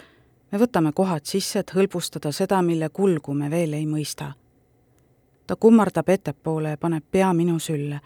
[0.52, 4.34] me võtame kohad sisse, et hõlbustada seda, mille kulgu me veel ei mõista
[5.46, 8.00] ta kummardab ettepoole ja paneb pea minu sülle.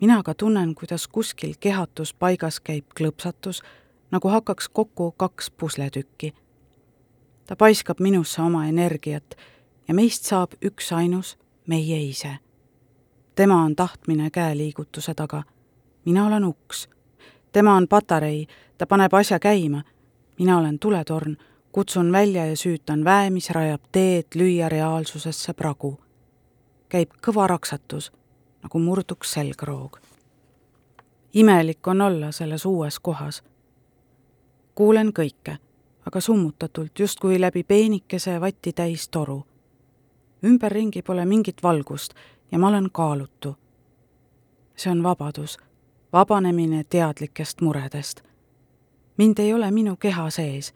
[0.00, 3.62] mina aga tunnen, kuidas kuskil kehatus paigas käib klõpsatus,
[4.10, 6.34] nagu hakkaks kokku kaks pusletükki.
[7.46, 9.34] Ta paiskab minusse oma energiat
[9.88, 12.38] ja meist saab üksainus meie ise.
[13.34, 15.42] tema on tahtmine käeliigutuse taga.
[16.04, 16.88] mina olen uks.
[17.52, 18.46] tema on patarei,
[18.78, 19.82] ta paneb asja käima.
[20.38, 21.36] mina olen tuletorn,
[21.72, 26.06] kutsun välja ja süütan väe, mis rajab teed lüüa reaalsusesse pragu
[26.88, 28.10] käib kõva raksatus,
[28.62, 29.98] nagu murduks selgroog.
[31.32, 33.42] imelik on olla selles uues kohas.
[34.74, 35.58] kuulen kõike,
[36.06, 39.44] aga summutatult, justkui läbi peenikese vatti täis toru.
[40.44, 42.14] ümberringi pole mingit valgust
[42.52, 43.56] ja ma olen kaalutu.
[44.76, 45.58] see on vabadus,
[46.12, 48.20] vabanemine teadlikest muredest.
[49.18, 50.74] mind ei ole minu keha sees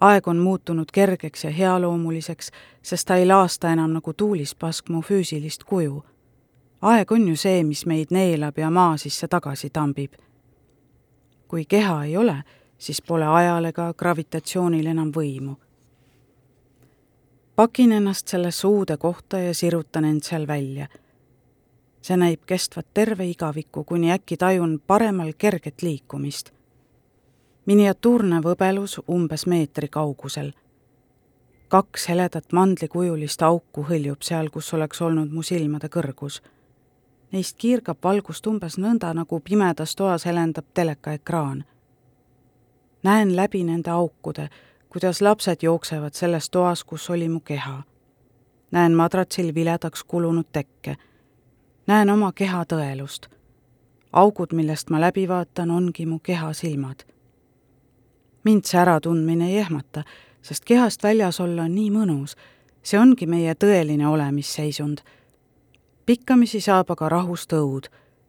[0.00, 2.50] aeg on muutunud kergeks ja healoomuliseks,
[2.82, 6.04] sest ta ei laasta enam nagu tuulispask mu füüsilist kuju.
[6.82, 10.12] aeg on ju see, mis meid neelab ja maa sisse tagasi tambib.
[11.48, 12.42] kui keha ei ole,
[12.80, 15.56] siis pole ajal ega gravitatsioonil enam võimu.
[17.56, 20.88] pakin ennast sellesse uude kohta ja sirutan end seal välja.
[22.02, 26.50] see näib kestvat terve igaviku, kuni äkki tajun paremal kerget liikumist
[27.70, 30.52] miniatuurne võbelus umbes meetri kaugusel.
[31.68, 36.40] kaks heledat mandlikujulist auku hõljub seal, kus oleks olnud mu silmade kõrgus.
[37.32, 41.64] Neist kiirgab valgust umbes nõnda, nagu pimedas toas helendab telekaekraan.
[43.02, 44.48] Näen läbi nende aukude,
[44.88, 47.82] kuidas lapsed jooksevad selles toas, kus oli mu keha.
[48.70, 50.96] näen madratsil viledaks kulunud tekke.
[51.86, 53.26] näen oma keha tõelust.
[54.12, 57.00] augud, millest ma läbi vaatan, ongi mu keha silmad.
[58.44, 60.02] mind see äratundmine ei ehmata,
[60.42, 62.36] sest kehast väljas olla on nii mõnus.
[62.82, 64.98] see ongi meie tõeline olemisseisund.
[66.06, 67.86] pikkamisi saab aga rahust õud,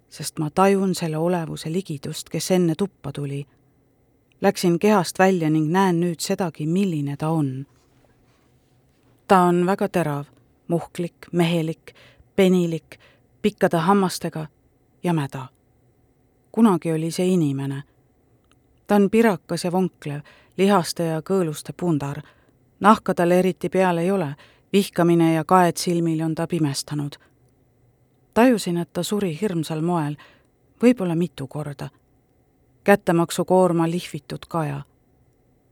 [0.10, 3.48] sest ma tajun selle olevuse ligidust, kes enne tuppa tuli
[4.42, 7.66] Läksin kehast välja ning näen nüüd sedagi, milline ta on.
[9.28, 10.26] ta on väga terav,
[10.68, 11.94] muhklik, mehelik,
[12.36, 12.98] penilik,
[13.42, 14.48] pikkade hammastega
[15.04, 15.48] ja mäda.
[16.52, 17.84] kunagi oli see inimene.
[18.88, 20.22] ta on pirakas ja vonklev,
[20.58, 22.22] lihaste ja kõõluste pundar.
[22.80, 24.36] nahka tal eriti peal ei ole,
[24.74, 27.16] vihkamine ja kaed silmil on ta pimestanud.
[28.34, 30.16] tajusin, et ta suri hirmsal moel,
[30.82, 31.90] võib-olla mitu korda
[32.84, 34.82] kättemaksukoorma lihvitud kaja,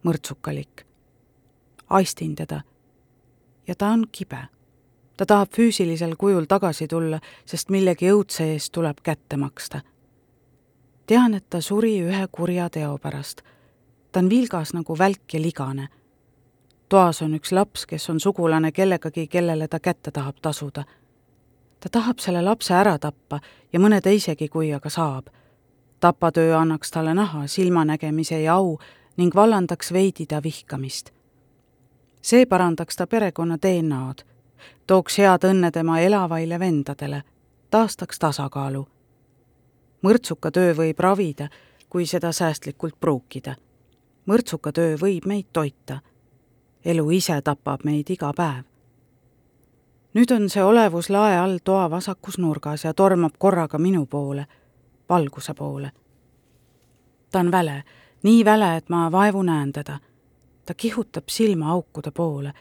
[0.04, 0.86] mõrtsukalik.
[1.90, 2.62] aistin teda
[3.68, 4.48] ja ta on kibe.
[5.18, 9.82] ta tahab füüsilisel kujul tagasi tulla, sest millegi õudse eest tuleb kätte maksta.
[11.06, 13.42] tean, et ta suri ühe kurja teo pärast.
[14.12, 15.88] ta on vilgas nagu välk ja ligane.
[16.90, 20.84] toas on üks laps, kes on sugulane kellegagi, kellele ta kätte tahab tasuda.
[21.80, 23.40] ta tahab selle lapse ära tappa
[23.74, 25.30] ja mõne teisegi, kui aga saab
[26.00, 28.78] tapatöö annaks talle naha, silmanägemise ja au
[29.18, 31.10] ning vallandaks veidi ta vihkamist.
[32.22, 34.24] see parandaks ta perekonna DNA-d,
[34.88, 37.24] tooks head õnne tema elavaile vendadele,
[37.70, 38.88] taastaks tasakaalu.
[40.02, 41.50] mõrtsuka töö võib ravida,
[41.90, 43.56] kui seda säästlikult pruukida.
[44.26, 46.00] mõrtsuka töö võib meid toita.
[46.86, 48.64] elu ise tapab meid iga päev.
[50.14, 54.46] nüüd on see olevus lae all toa vasakus nurgas ja tormab korraga minu poole
[55.10, 55.92] valguse poole.
[57.32, 57.84] ta on väle,
[58.24, 60.00] nii väle, et ma vaevu näen teda.
[60.66, 62.54] ta kihutab silmaaukude poole.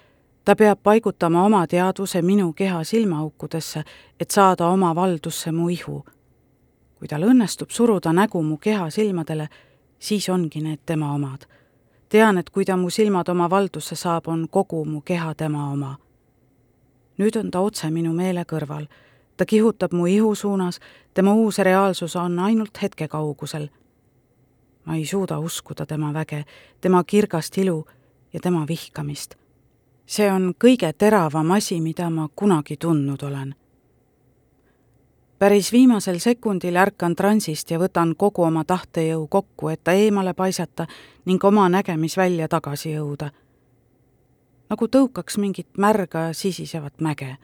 [0.45, 3.85] ta peab paigutama oma teadvuse minu keha silmaaukudesse,
[4.21, 6.05] et saada oma valdusse mu ihu.
[6.99, 9.49] kui tal õnnestub suruda nägu mu keha silmadele,
[9.99, 11.47] siis ongi need tema omad.
[12.09, 15.97] tean, et kui ta mu silmad oma valdusse saab, on kogu mu keha tema oma.
[17.19, 18.87] nüüd on ta otse minu meele kõrval
[19.39, 20.81] ta kihutab mu ihu suunas,
[21.15, 23.69] tema uus reaalsus on ainult hetke kaugusel.
[24.85, 26.45] ma ei suuda uskuda tema väge,
[26.81, 27.87] tema kirgast ilu
[28.33, 29.35] ja tema vihkamist.
[30.07, 33.55] see on kõige teravam asi, mida ma kunagi tundnud olen.
[35.39, 40.87] päris viimasel sekundil ärkan transist ja võtan kogu oma tahtejõu kokku, et ta eemale paisata
[41.25, 43.31] ning oma nägemisvälja tagasi jõuda.
[44.71, 47.37] nagu tõukaks mingit märga sisisevat mäge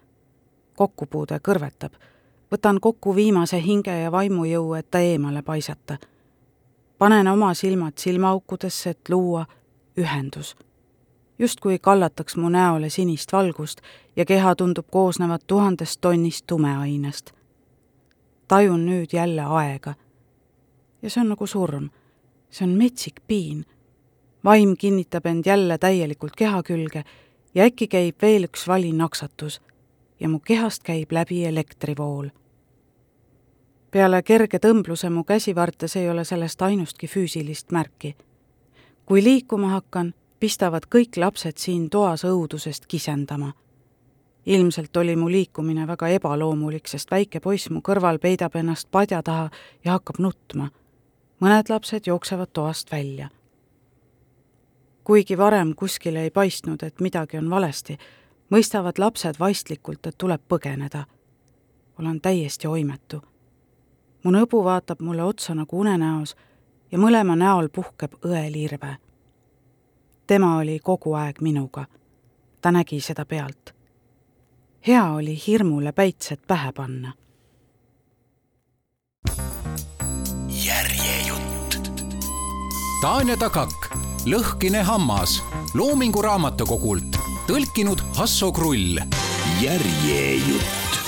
[0.75, 1.93] kokkupuude kõrvetab.
[2.53, 5.99] võtan kokku viimase hinge ja vaimujõu, et ta eemale paisata.
[6.99, 9.47] panen oma silmad silmaaukudesse, et luua
[9.99, 10.57] ühendus.
[11.39, 13.81] justkui kallataks mu näole sinist valgust
[14.17, 17.33] ja keha tundub koosnevat tuhandest tonnist tumeainest.
[18.49, 19.95] tajun nüüd jälle aega.
[21.03, 21.91] ja see on nagu surm.
[22.51, 23.67] see on metsik piin.
[24.45, 27.05] vaim kinnitab end jälle täielikult keha külge
[27.55, 29.61] ja äkki käib veel üks vali naksatus
[30.21, 32.29] ja mu kehast käib läbi elektrivool.
[33.91, 38.17] peale kerge tõmbluse mu käsivartes ei ole sellest ainustki füüsilist märki.
[39.07, 43.53] kui liikuma hakkan, pistavad kõik lapsed siin toas õudusest kisendama.
[44.47, 49.51] ilmselt oli mu liikumine väga ebaloomulik, sest väike poiss mu kõrval peidab ennast padja taha
[49.85, 50.71] ja hakkab nutma.
[51.41, 53.29] mõned lapsed jooksevad toast välja
[55.05, 57.99] kuigi varem kuskile ei paistnud, et midagi on valesti,
[58.51, 61.05] mõistavad lapsed vaistlikult, et tuleb põgeneda.
[61.99, 63.23] olen täiesti oimetu.
[64.25, 66.37] mu nõbu vaatab mulle otsa nagu unenäos
[66.93, 68.97] ja mõlema näol puhkeb õelirve.
[70.27, 71.87] tema oli kogu aeg minuga.
[72.61, 73.75] ta nägi seda pealt.
[74.87, 77.13] hea oli hirmule päitsed pähe panna.
[80.49, 81.79] järjejutt.
[83.03, 85.43] Tanja Takak, Lõhkine hammas
[85.75, 88.99] Loomingu Raamatukogult tõlkinud Hasso Krull.
[89.61, 91.04] järjejutt